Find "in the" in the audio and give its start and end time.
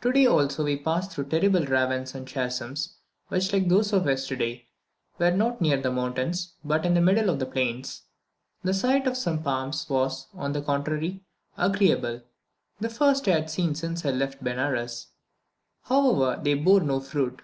6.86-7.00